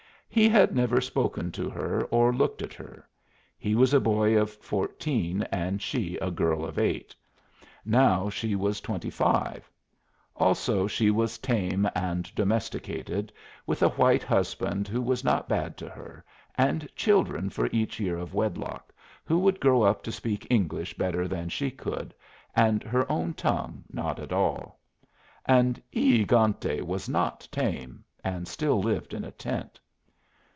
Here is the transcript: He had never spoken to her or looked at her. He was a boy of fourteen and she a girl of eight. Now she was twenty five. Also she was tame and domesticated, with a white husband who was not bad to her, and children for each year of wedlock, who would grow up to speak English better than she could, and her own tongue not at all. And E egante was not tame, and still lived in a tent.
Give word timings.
He 0.33 0.47
had 0.47 0.73
never 0.73 1.01
spoken 1.01 1.51
to 1.51 1.69
her 1.69 2.05
or 2.05 2.31
looked 2.31 2.61
at 2.61 2.73
her. 2.75 3.05
He 3.59 3.75
was 3.75 3.93
a 3.93 3.99
boy 3.99 4.37
of 4.39 4.49
fourteen 4.49 5.41
and 5.51 5.81
she 5.81 6.15
a 6.21 6.31
girl 6.31 6.63
of 6.63 6.79
eight. 6.79 7.13
Now 7.83 8.29
she 8.29 8.55
was 8.55 8.79
twenty 8.79 9.09
five. 9.09 9.69
Also 10.37 10.87
she 10.87 11.11
was 11.11 11.37
tame 11.37 11.85
and 11.93 12.33
domesticated, 12.33 13.33
with 13.67 13.81
a 13.83 13.89
white 13.89 14.23
husband 14.23 14.87
who 14.87 15.01
was 15.01 15.21
not 15.25 15.49
bad 15.49 15.75
to 15.79 15.89
her, 15.89 16.23
and 16.55 16.87
children 16.95 17.49
for 17.49 17.67
each 17.73 17.99
year 17.99 18.17
of 18.17 18.33
wedlock, 18.33 18.93
who 19.25 19.37
would 19.37 19.59
grow 19.59 19.81
up 19.81 20.01
to 20.03 20.13
speak 20.13 20.47
English 20.49 20.93
better 20.93 21.27
than 21.27 21.49
she 21.49 21.69
could, 21.69 22.13
and 22.55 22.83
her 22.83 23.05
own 23.11 23.33
tongue 23.33 23.83
not 23.91 24.17
at 24.17 24.31
all. 24.31 24.79
And 25.45 25.83
E 25.91 26.23
egante 26.23 26.81
was 26.83 27.09
not 27.09 27.45
tame, 27.51 28.05
and 28.23 28.47
still 28.47 28.79
lived 28.81 29.13
in 29.13 29.25
a 29.25 29.31
tent. 29.31 29.77